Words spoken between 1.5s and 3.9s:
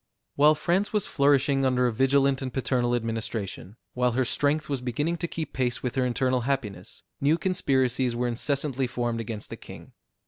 under a vigilant and paternal administration,